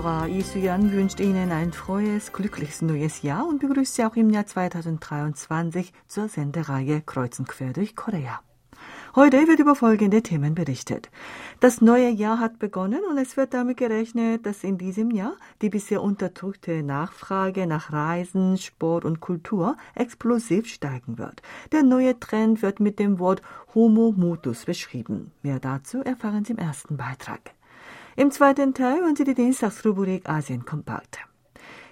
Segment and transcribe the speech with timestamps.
[0.00, 4.46] Zuhörer, Isuyan wünscht Ihnen ein frohes, glückliches neues Jahr und begrüßt Sie auch im Jahr
[4.46, 8.40] 2023 zur Sendereihe Kreuzen quer durch Korea.
[9.14, 11.10] Heute wird über folgende Themen berichtet.
[11.60, 15.68] Das neue Jahr hat begonnen und es wird damit gerechnet, dass in diesem Jahr die
[15.68, 21.42] bisher unterdrückte Nachfrage nach Reisen, Sport und Kultur explosiv steigen wird.
[21.72, 23.42] Der neue Trend wird mit dem Wort
[23.74, 25.32] Homo Mutus beschrieben.
[25.42, 27.52] Mehr dazu erfahren Sie im ersten Beitrag.
[28.20, 31.20] Im zweiten Teil hören Sie die Dienstagsrubrik Asien kompakt.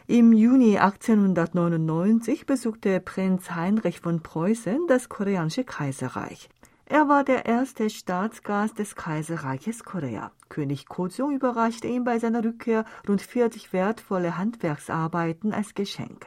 [0.07, 6.51] Im Juni 1899 besuchte Prinz Heinrich von Preußen das koreanische Kaiserreich.
[6.85, 10.31] Er war der erste Staatsgast des Kaiserreiches Korea.
[10.49, 16.27] König Kojong überreichte ihm bei seiner Rückkehr rund 40 wertvolle Handwerksarbeiten als Geschenk.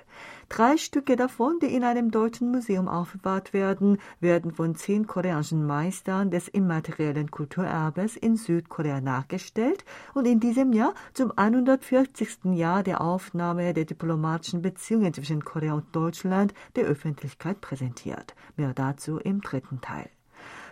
[0.50, 6.30] Drei Stücke davon, die in einem deutschen Museum aufbewahrt werden, werden von zehn koreanischen Meistern
[6.30, 12.54] des immateriellen Kulturerbes in Südkorea nachgestellt und in diesem Jahr zum 140.
[12.54, 18.36] Jahr der Aufnahme der diplomatischen Beziehungen zwischen Korea und Deutschland der Öffentlichkeit präsentiert.
[18.58, 20.10] Mehr dazu im dritten Teil.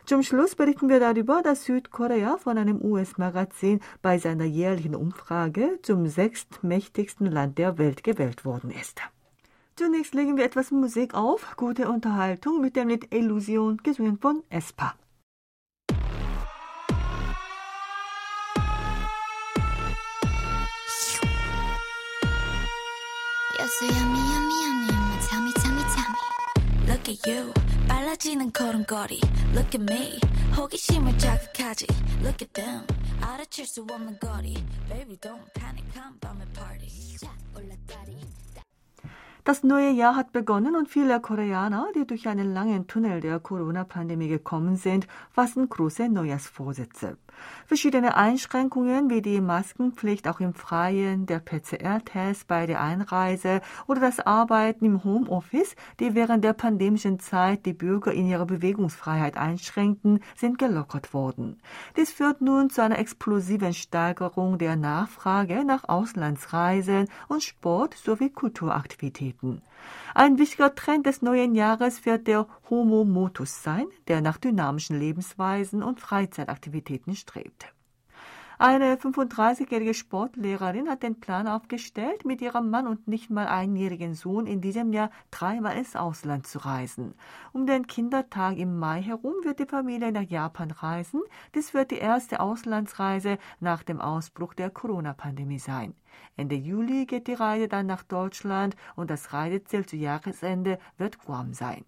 [0.10, 6.08] Zum Schluss berichten wir darüber, dass Südkorea von einem US-Magazin bei seiner jährlichen Umfrage zum
[6.08, 9.02] sechstmächtigsten Land der Welt gewählt worden ist.
[9.76, 14.96] Zunächst legen wir etwas Musik auf, gute Unterhaltung mit dem Lied Illusion, gesungen von Espa.
[23.60, 24.88] Yes, yummy, yummy, yummy.
[25.30, 26.92] Tell me, tell me, tell me.
[26.92, 27.69] Look at you.
[28.09, 29.21] 빨라지는 걸음걸이
[29.55, 30.19] Look at me
[30.57, 31.87] 호기심을 자극하지
[32.23, 32.87] Look at them
[33.21, 34.55] 알아챌 수 없는 거리
[34.89, 36.89] Baby don't panic come 밤의 party
[37.57, 38.17] 올라다리
[39.45, 44.29] Das neue Jahr hat begonnen und viele Koreaner, die durch einen langen Tunnel der Corona-Pandemie
[44.29, 47.19] gekommen sind, fassen große Neujahrsvorsätze.
[47.66, 54.20] Verschiedene Einschränkungen wie die Maskenpflicht auch im Freien, der PCR-Test bei der Einreise oder das
[54.20, 60.58] Arbeiten im Homeoffice, die während der pandemischen Zeit die Bürger in ihrer Bewegungsfreiheit einschränkten, sind
[60.58, 61.62] gelockert worden.
[61.96, 69.62] Dies führt nun zu einer explosiven Steigerung der Nachfrage nach Auslandsreisen und Sport sowie Kulturaktivitäten.
[70.16, 75.84] Ein wichtiger Trend des neuen Jahres wird der Homo Motus sein, der nach dynamischen Lebensweisen
[75.84, 77.74] und Freizeitaktivitäten strebt.
[78.62, 84.48] Eine 35-jährige Sportlehrerin hat den Plan aufgestellt, mit ihrem Mann und nicht mal einjährigen Sohn
[84.48, 87.14] in diesem Jahr dreimal ins Ausland zu reisen.
[87.54, 91.22] Um den Kindertag im Mai herum wird die Familie nach Japan reisen.
[91.56, 95.96] Dies wird die erste Auslandsreise nach dem Ausbruch der Corona-Pandemie sein.
[96.36, 101.54] Ende Juli geht die Reise dann nach Deutschland und das Reiseziel zu Jahresende wird Guam
[101.54, 101.86] sein.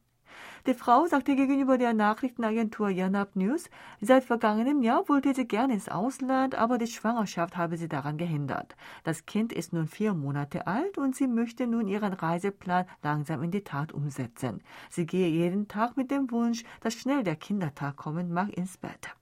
[0.68, 3.68] Die Frau sagte gegenüber der Nachrichtenagentur Yanap News,
[4.00, 8.76] seit vergangenem Jahr wollte sie gerne ins Ausland, aber die Schwangerschaft habe sie daran gehindert.
[9.04, 13.50] Das Kind ist nun vier Monate alt und sie möchte nun ihren Reiseplan langsam in
[13.50, 14.62] die Tat umsetzen.
[14.92, 19.16] Sie gehe jeden Tag mit dem Wunsch, dass schnell der Kindertag kommen mag, ins Bett.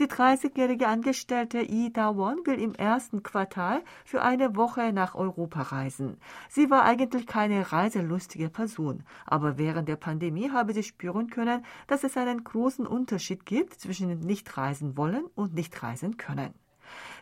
[0.00, 6.16] Die 30-jährige Angestellte Yi Da-won will im ersten Quartal für eine Woche nach Europa reisen.
[6.48, 12.02] Sie war eigentlich keine reiselustige Person, aber während der Pandemie habe sie spüren können, dass
[12.02, 16.52] es einen großen Unterschied gibt zwischen nicht reisen wollen und nicht reisen können.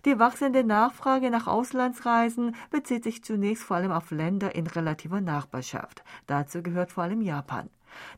[0.06, 6.02] Die wachsende Nachfrage nach Auslandsreisen bezieht sich zunächst vor allem auf Länder in relativer Nachbarschaft.
[6.26, 7.68] Dazu gehört vor allem Japan.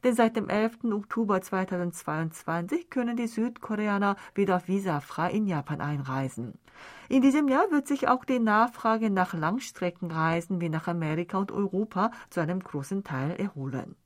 [0.03, 0.85] Denn seit dem 11.
[0.93, 6.59] Oktober 2022 können die Südkoreaner wieder visafrei in Japan einreisen.
[7.09, 12.11] In diesem Jahr wird sich auch die Nachfrage nach Langstreckenreisen wie nach Amerika und Europa
[12.31, 13.97] zu einem großen Teil erholen.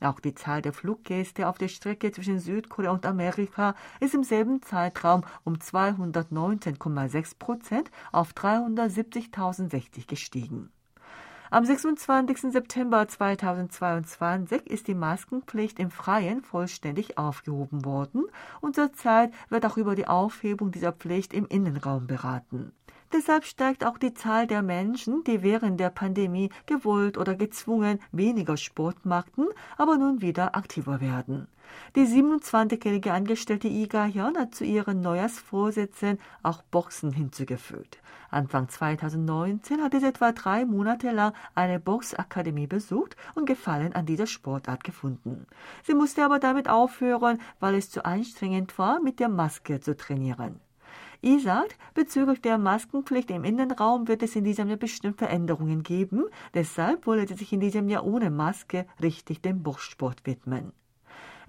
[0.01, 4.61] Auch die Zahl der Fluggäste auf der Strecke zwischen Südkorea und Amerika ist im selben
[4.61, 10.71] Zeitraum um 219,6 Prozent auf 370.060 gestiegen.
[11.51, 12.51] Am 26.
[12.51, 18.25] September 2022 ist die Maskenpflicht im Freien vollständig aufgehoben worden
[18.61, 22.71] und zurzeit wird auch über die Aufhebung dieser Pflicht im Innenraum beraten.
[23.11, 28.55] Deshalb steigt auch die Zahl der Menschen, die während der Pandemie gewollt oder gezwungen weniger
[28.55, 29.47] Sport machten,
[29.77, 31.47] aber nun wieder aktiver werden.
[31.95, 37.99] Die 27-jährige Angestellte Iga Hyun hat zu ihren Neujahrsvorsätzen auch Boxen hinzugefügt.
[38.29, 44.27] Anfang 2019 hatte sie etwa drei Monate lang eine Boxakademie besucht und Gefallen an dieser
[44.27, 45.47] Sportart gefunden.
[45.83, 50.59] Sie musste aber damit aufhören, weil es zu anstrengend war, mit der Maske zu trainieren.
[51.21, 56.23] I sagt, bezüglich der Maskenpflicht im Innenraum wird es in diesem Jahr bestimmt Veränderungen geben.
[56.53, 60.71] Deshalb wolle sie sich in diesem Jahr ohne Maske richtig dem Boxsport widmen.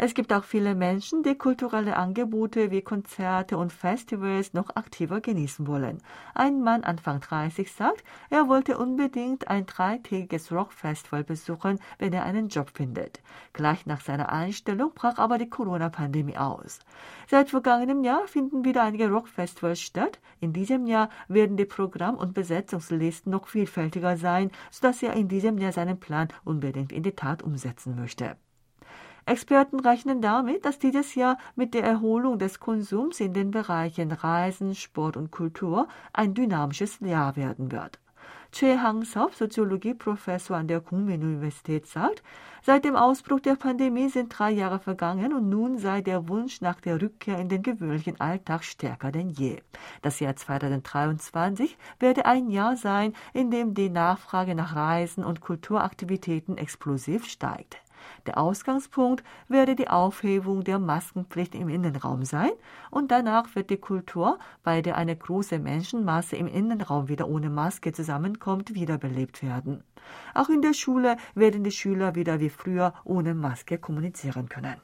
[0.02, 5.66] Es gibt auch viele Menschen, die kulturelle Angebote wie Konzerte und Festivals noch aktiver genießen
[5.66, 5.98] wollen.
[6.34, 12.48] Ein Mann Anfang 30 sagt, er wollte unbedingt ein dreitägiges Rockfestival besuchen, wenn er einen
[12.48, 13.20] Job findet.
[13.52, 16.78] Gleich nach seiner Einstellung brach aber die Corona-Pandemie aus.
[17.28, 20.18] Seit vergangenem Jahr finden wieder einige Rockfestivals statt.
[20.40, 25.58] In diesem Jahr werden die Programm- und Besetzungslisten noch vielfältiger sein, sodass er in diesem
[25.58, 28.38] Jahr seinen Plan unbedingt in die Tat umsetzen möchte.
[29.30, 34.74] Experten rechnen damit, dass dieses Jahr mit der Erholung des Konsums in den Bereichen Reisen,
[34.74, 38.00] Sport und Kultur ein dynamisches Jahr werden wird.
[38.50, 42.24] Choi Hang-seop, Soziologieprofessor an der Kookmin-Universität, sagt,
[42.62, 46.80] seit dem Ausbruch der Pandemie sind drei Jahre vergangen und nun sei der Wunsch nach
[46.80, 49.62] der Rückkehr in den gewöhnlichen Alltag stärker denn je.
[50.02, 56.58] Das Jahr 2023 werde ein Jahr sein, in dem die Nachfrage nach Reisen und Kulturaktivitäten
[56.58, 57.80] explosiv steigt.
[58.26, 62.50] Der Ausgangspunkt werde die Aufhebung der Maskenpflicht im Innenraum sein
[62.90, 67.92] und danach wird die Kultur, bei der eine große Menschenmasse im Innenraum wieder ohne Maske
[67.92, 69.82] zusammenkommt, wiederbelebt werden.
[70.34, 74.76] Auch in der Schule werden die Schüler wieder wie früher ohne Maske kommunizieren können.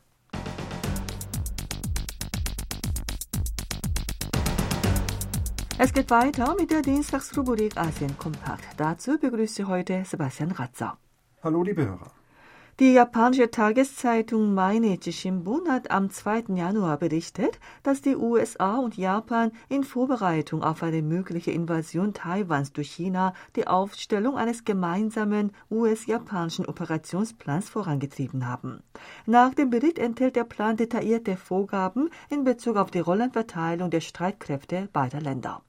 [5.79, 8.65] Es geht weiter mit der Dienstagsrubrik Asien Kompakt.
[8.79, 10.97] Dazu begrüße ich heute Sebastian Ratzer.
[11.43, 12.16] Hallo, liebe Hörer.
[12.79, 16.55] Die japanische Tageszeitung Mainichi Shimbun hat am 2.
[16.57, 22.91] Januar berichtet, dass die USA und Japan in Vorbereitung auf eine mögliche Invasion Taiwans durch
[22.91, 28.83] China die Aufstellung eines gemeinsamen US-japanischen Operationsplans vorangetrieben haben.
[29.25, 34.91] Nach dem Bericht enthält der Plan detaillierte Vorgaben in Bezug auf die Rollenverteilung der Streitkräfte
[34.93, 35.63] beider Länder.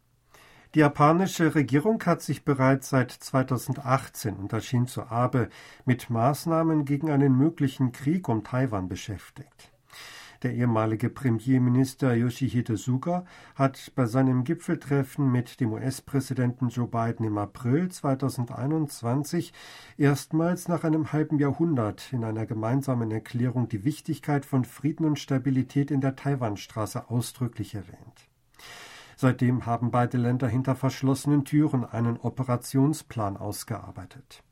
[0.76, 5.50] Die japanische Regierung hat sich bereits seit 2018 unter Shinzo Abe
[5.86, 9.72] mit Maßnahmen gegen einen möglichen Krieg um Taiwan beschäftigt.
[10.44, 13.26] Der ehemalige Premierminister Yoshihide Suga
[13.56, 19.54] hat bei seinem Gipfeltreffen mit dem US-Präsidenten Joe Biden im April 2021
[19.98, 25.90] erstmals nach einem halben Jahrhundert in einer gemeinsamen Erklärung die Wichtigkeit von Frieden und Stabilität
[25.90, 28.27] in der Taiwanstraße ausdrücklich erwähnt.
[29.20, 34.44] Seitdem haben beide Länder hinter verschlossenen Türen einen Operationsplan ausgearbeitet.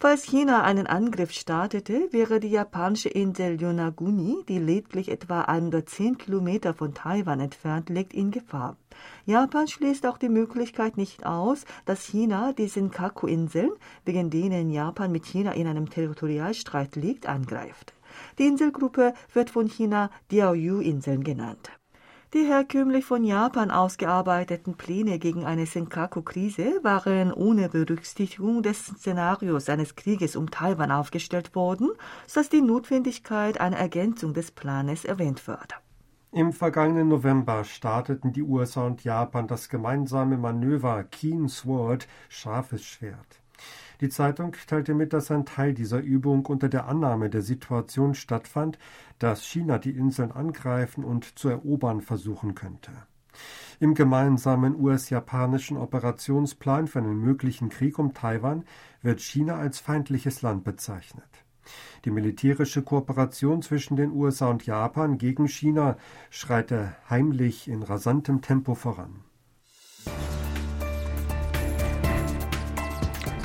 [0.00, 6.74] Falls China einen Angriff startete, wäre die japanische Insel Yonaguni, die lediglich etwa 110 Kilometer
[6.74, 8.76] von Taiwan entfernt liegt, in Gefahr.
[9.24, 13.70] Japan schließt auch die Möglichkeit nicht aus, dass China die Senkaku-Inseln,
[14.04, 17.94] wegen denen Japan mit China in einem Territorialstreit liegt, angreift.
[18.40, 21.70] Die Inselgruppe wird von China Diaoyu-Inseln genannt.
[22.34, 29.96] Die herkömmlich von Japan ausgearbeiteten Pläne gegen eine Senkaku-Krise waren ohne Berücksichtigung des Szenarios eines
[29.96, 31.90] Krieges um Taiwan aufgestellt worden,
[32.26, 35.74] sodass die Notwendigkeit einer Ergänzung des Planes erwähnt wird.
[36.30, 43.42] Im vergangenen November starteten die USA und Japan das gemeinsame Manöver Keen Sword, scharfes Schwert.
[44.02, 48.76] Die Zeitung teilte mit, dass ein Teil dieser Übung unter der Annahme der Situation stattfand,
[49.20, 52.90] dass China die Inseln angreifen und zu erobern versuchen könnte.
[53.78, 58.64] Im gemeinsamen US-japanischen Operationsplan für einen möglichen Krieg um Taiwan
[59.02, 61.44] wird China als feindliches Land bezeichnet.
[62.04, 65.96] Die militärische Kooperation zwischen den USA und Japan gegen China
[66.28, 69.22] schreite heimlich in rasantem Tempo voran.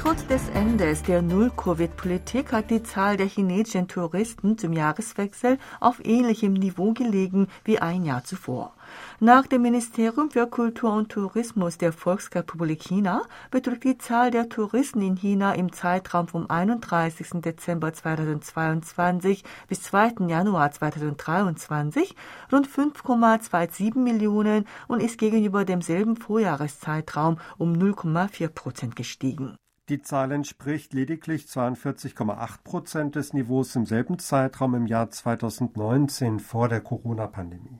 [0.07, 6.53] Trotz des Endes der Null-Covid-Politik hat die Zahl der chinesischen Touristen zum Jahreswechsel auf ähnlichem
[6.53, 8.73] Niveau gelegen wie ein Jahr zuvor.
[9.19, 15.01] Nach dem Ministerium für Kultur und Tourismus der Volksrepublik China betrug die Zahl der Touristen
[15.01, 17.41] in China im Zeitraum vom 31.
[17.41, 20.25] Dezember 2022 bis 2.
[20.29, 22.15] Januar 2023
[22.49, 29.57] rund 5,27 Millionen und ist gegenüber demselben Vorjahreszeitraum um 0,4 Prozent gestiegen.
[29.89, 36.67] Die Zahl entspricht lediglich 42,8 Prozent des Niveaus im selben Zeitraum im Jahr 2019 vor
[36.67, 37.79] der Corona-Pandemie.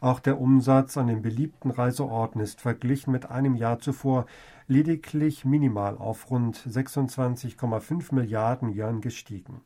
[0.00, 4.26] Auch der Umsatz an den beliebten Reiseorten ist verglichen mit einem Jahr zuvor
[4.68, 9.62] lediglich minimal auf rund 26,5 Milliarden Yuan gestiegen.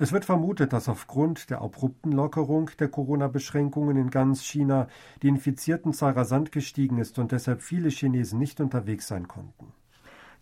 [0.00, 4.88] Es wird vermutet, dass aufgrund der abrupten Lockerung der Corona-Beschränkungen in ganz China
[5.22, 9.72] die Infiziertenzahl rasant gestiegen ist und deshalb viele Chinesen nicht unterwegs sein konnten.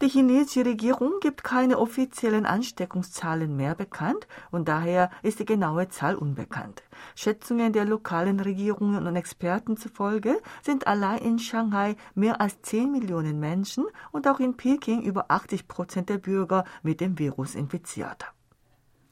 [0.02, 6.14] Die chinesische Regierung gibt keine offiziellen Ansteckungszahlen mehr bekannt und daher ist die genaue Zahl
[6.14, 6.83] unbekannt.
[7.14, 13.40] Schätzungen der lokalen Regierungen und Experten zufolge sind allein in Shanghai mehr als 10 Millionen
[13.40, 18.25] Menschen und auch in Peking über 80 Prozent der Bürger mit dem Virus infiziert.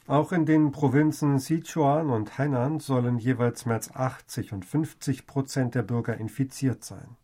[0.07, 5.75] Auch in den Provinzen Sichuan und Hainan sollen jeweils mehr als 80 und 50 Prozent
[5.75, 7.19] der Bürger infiziert sein.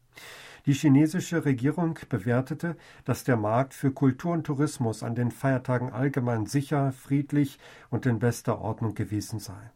[0.66, 6.46] Die chinesische Regierung bewertete, dass der Markt für Kultur und Tourismus an den Feiertagen allgemein
[6.46, 7.58] sicher, friedlich
[7.90, 9.70] und in bester Ordnung gewesen sei.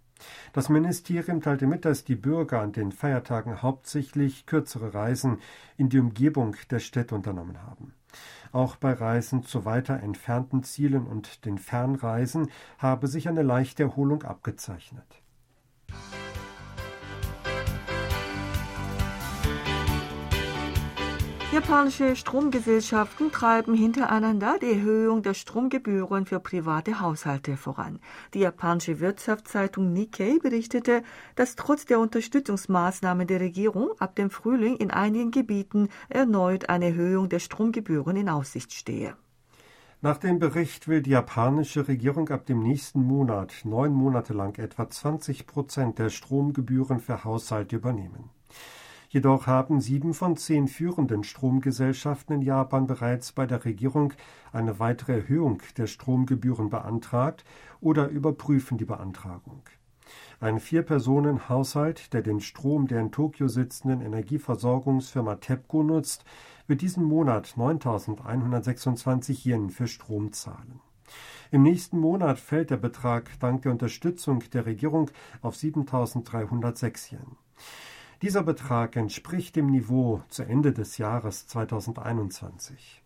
[0.52, 5.38] Das Ministerium teilte mit, dass die Bürger an den Feiertagen hauptsächlich kürzere Reisen
[5.76, 7.94] in die Umgebung der Städte unternommen haben.
[8.52, 14.22] Auch bei Reisen zu weiter entfernten Zielen und den Fernreisen habe sich eine leichte Erholung
[14.22, 15.22] abgezeichnet.
[21.50, 28.00] Japanische Stromgesellschaften treiben hintereinander die Erhöhung der Stromgebühren für private Haushalte voran.
[28.34, 31.02] Die japanische Wirtschaftszeitung Nikkei berichtete,
[31.36, 37.30] dass trotz der Unterstützungsmaßnahmen der Regierung ab dem Frühling in einigen Gebieten erneut eine Erhöhung
[37.30, 39.16] der Stromgebühren in Aussicht stehe.
[40.02, 44.90] Nach dem Bericht will die japanische Regierung ab dem nächsten Monat neun Monate lang etwa
[44.90, 48.28] 20 Prozent der Stromgebühren für Haushalte übernehmen.
[49.10, 54.12] Jedoch haben sieben von zehn führenden Stromgesellschaften in Japan bereits bei der Regierung
[54.52, 57.44] eine weitere Erhöhung der Stromgebühren beantragt
[57.80, 59.62] oder überprüfen die Beantragung.
[60.40, 66.24] Ein Vier-Personen-Haushalt, der den Strom der in Tokio sitzenden Energieversorgungsfirma TEPCO nutzt,
[66.66, 70.80] wird diesen Monat 9.126 Yen für Strom zahlen.
[71.50, 75.10] Im nächsten Monat fällt der Betrag dank der Unterstützung der Regierung
[75.40, 77.47] auf 7.306 Yen.
[78.20, 83.00] Dieser Betrag entspricht dem Niveau zu Ende des Jahres 2021.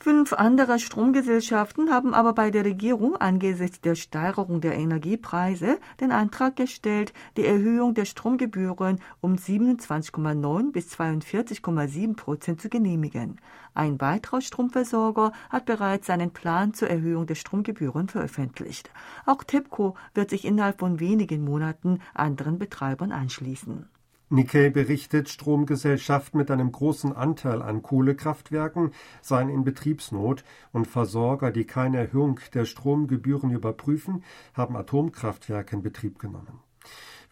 [0.00, 6.56] Fünf andere Stromgesellschaften haben aber bei der Regierung angesichts der Steigerung der Energiepreise den Antrag
[6.56, 13.36] gestellt, die Erhöhung der Stromgebühren um 27,9 bis 42,7 Prozent zu genehmigen.
[13.74, 18.90] Ein weiterer Stromversorger hat bereits seinen Plan zur Erhöhung der Stromgebühren veröffentlicht.
[19.26, 23.86] Auch TEPCO wird sich innerhalb von wenigen Monaten anderen Betreibern anschließen.
[24.32, 31.64] Nikkei berichtet, Stromgesellschaften mit einem großen Anteil an Kohlekraftwerken seien in Betriebsnot und Versorger, die
[31.64, 34.22] keine Erhöhung der Stromgebühren überprüfen,
[34.54, 36.60] haben Atomkraftwerke in Betrieb genommen.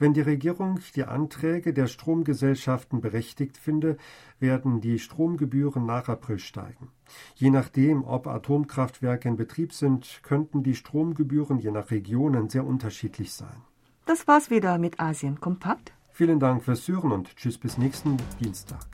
[0.00, 3.96] Wenn die Regierung die Anträge der Stromgesellschaften berechtigt finde,
[4.40, 6.90] werden die Stromgebühren nach April steigen.
[7.36, 13.32] Je nachdem, ob Atomkraftwerke in Betrieb sind, könnten die Stromgebühren je nach Regionen sehr unterschiedlich
[13.32, 13.62] sein.
[14.04, 15.92] Das war's wieder mit Asien Kompakt.
[16.18, 18.84] Vielen Dank fürs Hören und tschüss bis nächsten Dienstag.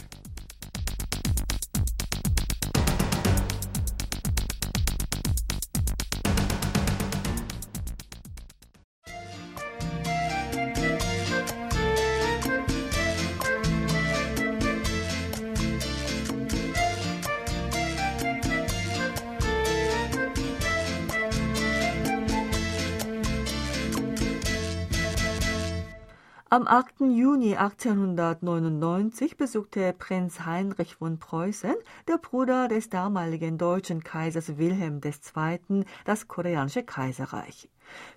[26.65, 27.01] Am 8.
[27.01, 31.75] Juni 1899 besuchte Prinz Heinrich von Preußen,
[32.09, 37.69] der Bruder des damaligen deutschen Kaisers Wilhelm II., das koreanische Kaiserreich.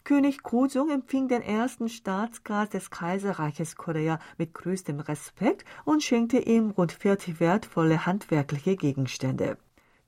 [0.05, 6.71] König Kojong empfing den ersten Staatsgast des Kaiserreiches Korea mit größtem Respekt und schenkte ihm
[6.71, 9.57] rund 40 wertvolle handwerkliche Gegenstände.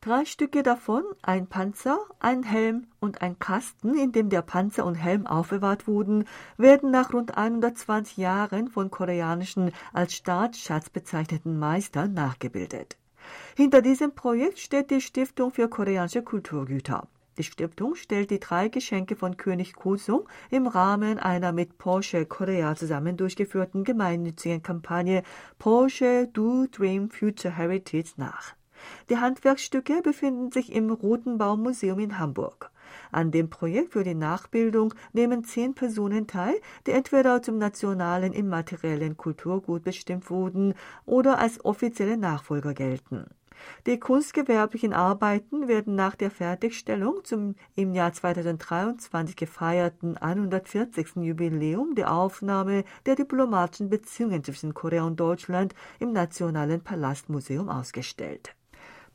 [0.02, 4.96] Drei Stücke davon, ein Panzer, ein Helm und ein Kasten, in dem der Panzer und
[4.96, 6.24] Helm aufbewahrt wurden,
[6.56, 12.98] werden nach rund 120 Jahren von koreanischen als Staatsschatz bezeichneten Meistern nachgebildet.
[13.58, 17.06] Hinter diesem Projekt steht die Stiftung für koreanische Kulturgüter.
[17.38, 22.74] Die Stiftung stellt die drei Geschenke von König Kosung im Rahmen einer mit Porsche Korea
[22.74, 25.24] zusammen durchgeführten gemeinnützigen Kampagne
[25.58, 28.59] Porsche Do Dream Future Heritage nach.
[29.10, 32.72] Die Handwerkstücke befinden sich im Rotenbaum-Museum in Hamburg.
[33.12, 36.56] An dem Projekt für die Nachbildung nehmen zehn Personen teil,
[36.88, 40.74] die entweder zum nationalen immateriellen Kulturgut bestimmt wurden
[41.06, 43.26] oder als offizielle Nachfolger gelten.
[43.86, 51.18] Die kunstgewerblichen Arbeiten werden nach der Fertigstellung zum im Jahr 2023 gefeierten 140.
[51.18, 58.56] Jubiläum der Aufnahme der diplomatischen Beziehungen zwischen Korea und Deutschland im Nationalen Palastmuseum ausgestellt.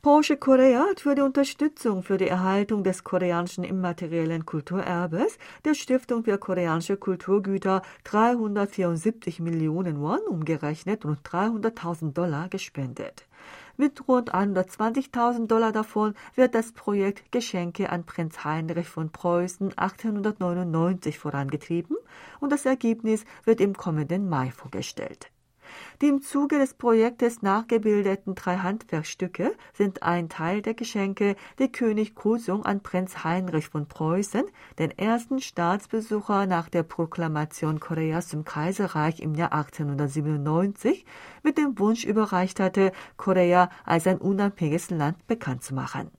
[0.05, 6.25] Porsche Korea hat für die Unterstützung für die Erhaltung des koreanischen immateriellen Kulturerbes der Stiftung
[6.25, 13.25] für koreanische Kulturgüter 374 Millionen Won umgerechnet und 300.000 Dollar gespendet.
[13.77, 21.17] Mit rund 120.000 Dollar davon wird das Projekt Geschenke an Prinz Heinrich von Preußen 1899
[21.17, 21.97] vorangetrieben
[22.39, 25.31] und das Ergebnis wird im kommenden Mai vorgestellt.
[26.01, 32.15] Die im Zuge des Projektes nachgebildeten drei Handwerkstücke sind ein Teil der Geschenke, die König
[32.15, 34.43] Kosung an Prinz Heinrich von Preußen,
[34.79, 41.05] den ersten Staatsbesucher nach der Proklamation Koreas zum Kaiserreich im Jahr 1897,
[41.43, 46.11] mit dem Wunsch überreicht hatte, Korea als ein unabhängiges Land bekannt zu machen.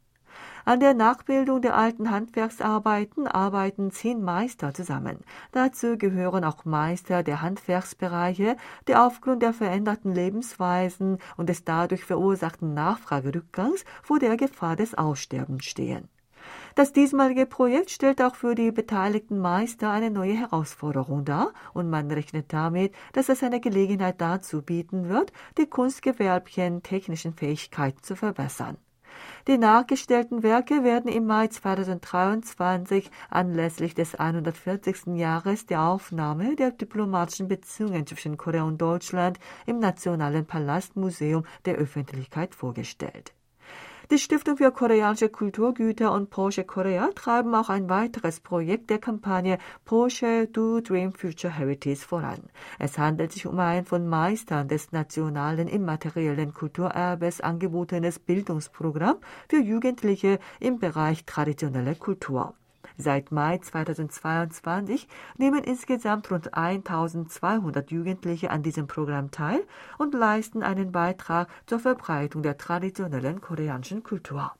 [0.68, 5.20] An der Nachbildung der alten Handwerksarbeiten arbeiten zehn Meister zusammen.
[5.52, 8.56] Dazu gehören auch Meister der Handwerksbereiche,
[8.88, 15.64] die aufgrund der veränderten Lebensweisen und des dadurch verursachten Nachfragerückgangs vor der Gefahr des Aussterbens
[15.64, 16.08] stehen.
[16.74, 22.10] Das diesmalige Projekt stellt auch für die beteiligten Meister eine neue Herausforderung dar und man
[22.10, 28.78] rechnet damit, dass es eine Gelegenheit dazu bieten wird, die Kunstgewerbchen technischen Fähigkeiten zu verbessern.
[29.46, 35.14] Die nachgestellten Werke werden im Mai 2023 anlässlich des 140.
[35.14, 42.56] Jahres der Aufnahme der diplomatischen Beziehungen zwischen Korea und Deutschland im Nationalen Palastmuseum der Öffentlichkeit
[42.56, 43.35] vorgestellt.
[44.08, 49.58] Die Stiftung für koreanische Kulturgüter und Porsche Korea treiben auch ein weiteres Projekt der Kampagne
[49.84, 52.38] Porsche Do Dream Future Heritage voran.
[52.78, 59.16] Es handelt sich um ein von Meistern des nationalen immateriellen Kulturerbes angebotenes Bildungsprogramm
[59.48, 62.54] für Jugendliche im Bereich traditionelle Kultur.
[62.98, 69.62] Seit Mai 2022 nehmen insgesamt rund 1200 Jugendliche an diesem Programm teil
[69.98, 74.52] und leisten einen Beitrag zur Verbreitung der traditionellen koreanischen Kultur.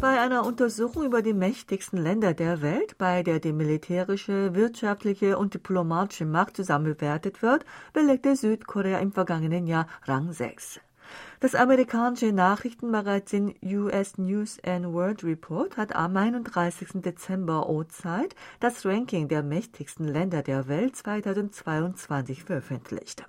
[0.00, 5.52] Bei einer Untersuchung über die mächtigsten Länder der Welt, bei der die militärische, wirtschaftliche und
[5.52, 10.80] diplomatische Macht zusammen bewertet wird, belegte Südkorea im vergangenen Jahr Rang 6.
[11.40, 17.02] Das amerikanische Nachrichtenmagazin US News and World Report hat am 31.
[17.02, 23.26] Dezember Uhrzeit das Ranking der mächtigsten Länder der Welt 2022 veröffentlicht.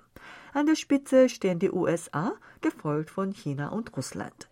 [0.54, 2.32] An der Spitze stehen die USA,
[2.62, 4.48] gefolgt von China und Russland.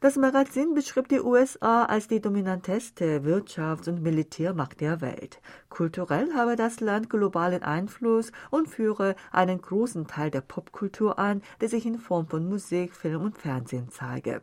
[0.00, 5.40] Das Magazin beschrieb die USA als die dominanteste Wirtschafts- und Militärmacht der Welt.
[5.70, 11.68] Kulturell habe das Land globalen Einfluss und führe einen großen Teil der Popkultur an, der
[11.68, 14.40] sich in Form von Musik, Film und Fernsehen zeige.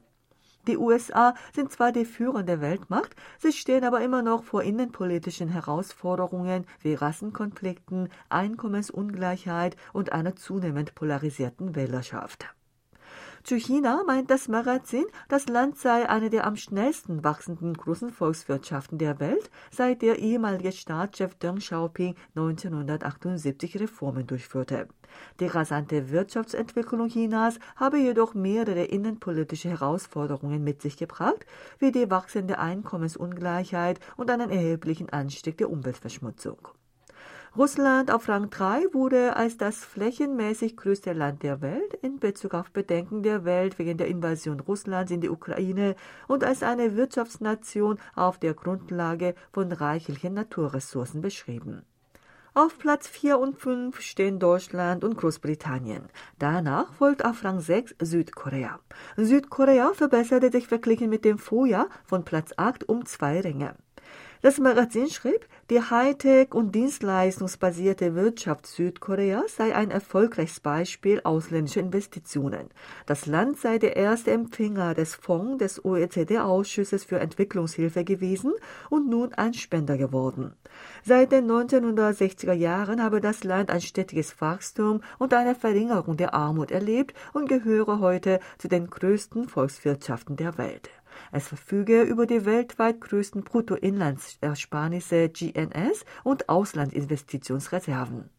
[0.68, 6.66] Die USA sind zwar die führende Weltmacht, sie stehen aber immer noch vor innenpolitischen Herausforderungen
[6.82, 12.54] wie Rassenkonflikten, Einkommensungleichheit und einer zunehmend polarisierten Wählerschaft.
[13.46, 18.98] Zu China meint das Magazin, das Land sei eine der am schnellsten wachsenden großen Volkswirtschaften
[18.98, 24.88] der Welt, seit der ehemalige Staatschef Deng Xiaoping 1978 Reformen durchführte.
[25.40, 31.46] Die rasante Wirtschaftsentwicklung Chinas habe jedoch mehrere innenpolitische Herausforderungen mit sich gebracht,
[31.78, 36.68] wie die wachsende Einkommensungleichheit und einen erheblichen Anstieg der Umweltverschmutzung.
[37.58, 42.70] Russland auf Rang 3 wurde als das flächenmäßig größte Land der Welt in Bezug auf
[42.72, 45.96] Bedenken der Welt wegen der Invasion Russlands in die Ukraine
[46.28, 51.84] und als eine Wirtschaftsnation auf der Grundlage von reichlichen Naturressourcen beschrieben.
[52.54, 56.10] Auf Platz 4 und 5 stehen Deutschland und Großbritannien.
[56.38, 58.80] Danach folgt auf Rang 6 Südkorea.
[59.16, 63.76] Südkorea verbesserte sich verglichen mit dem Vorjahr von Platz 8 um zwei Ränge.
[64.42, 72.70] Das Magazin schrieb, die Hightech- und dienstleistungsbasierte Wirtschaft Südkoreas sei ein erfolgreiches Beispiel ausländischer Investitionen.
[73.08, 78.54] Das Land sei der erste Empfänger des Fonds des OECD-Ausschusses für Entwicklungshilfe gewesen
[78.92, 80.54] und nun ein Spender geworden.
[81.04, 86.70] Seit den 1960er Jahren habe das Land ein stetiges Wachstum und eine Verringerung der Armut
[86.70, 90.92] erlebt und gehöre heute zu den größten Volkswirtschaften der Welt.
[91.36, 98.30] Es verfüge über die weltweit größten Bruttoinlandsersparnisse GNS und Auslandinvestitionsreserven.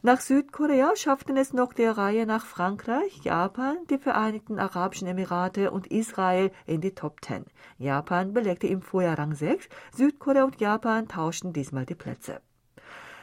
[0.00, 5.88] Nach Südkorea schafften es noch der Reihe nach Frankreich, Japan, die Vereinigten Arabischen Emirate und
[5.88, 7.44] Israel in die Top Ten.
[7.76, 12.40] Japan belegte im Vorjahr Rang 6, Südkorea und Japan tauschten diesmal die Plätze.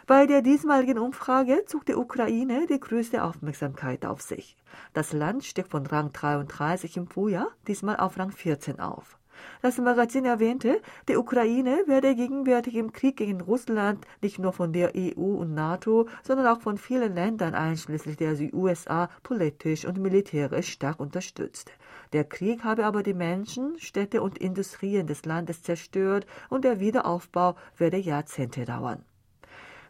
[0.08, 4.58] Bei der diesmaligen Umfrage zog die Ukraine die größte Aufmerksamkeit auf sich.
[4.94, 9.20] Das Land stieg von Rang 33 im Vorjahr diesmal auf Rang 14 auf.
[9.62, 14.94] Das Magazin erwähnte, die Ukraine werde gegenwärtig im Krieg gegen Russland nicht nur von der
[14.96, 21.00] EU und NATO, sondern auch von vielen Ländern einschließlich der USA politisch und militärisch stark
[21.00, 21.72] unterstützt.
[22.14, 27.56] Der Krieg habe aber die Menschen, Städte und Industrien des Landes zerstört und der Wiederaufbau
[27.78, 29.06] werde Jahrzehnte dauern.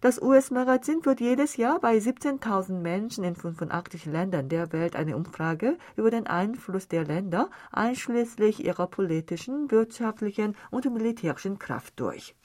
[0.01, 5.77] Das US-Magazin führt jedes Jahr bei 17.000 Menschen in 85 Ländern der Welt eine Umfrage
[5.95, 12.35] über den Einfluss der Länder einschließlich ihrer politischen, wirtschaftlichen und militärischen Kraft durch.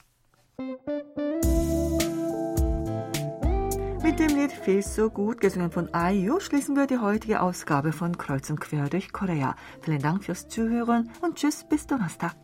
[4.03, 8.19] Mit dem Lied Feels so gut, gesungen von IU, schließen wir die heutige Ausgabe von
[8.19, 9.57] Kreuz und Quer durch Korea.
[9.81, 12.37] Vielen Dank fürs Zuhören und tschüss bis Donnerstag.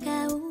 [0.00, 0.47] 概无